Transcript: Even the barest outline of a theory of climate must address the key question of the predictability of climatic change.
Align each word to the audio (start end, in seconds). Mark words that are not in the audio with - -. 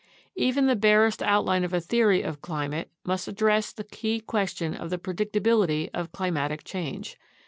Even 0.35 0.65
the 0.65 0.75
barest 0.75 1.21
outline 1.21 1.63
of 1.63 1.73
a 1.75 1.79
theory 1.79 2.23
of 2.23 2.41
climate 2.41 2.89
must 3.05 3.27
address 3.27 3.71
the 3.71 3.83
key 3.83 4.19
question 4.19 4.73
of 4.73 4.89
the 4.89 4.97
predictability 4.97 5.91
of 5.93 6.11
climatic 6.11 6.63
change. 6.63 7.19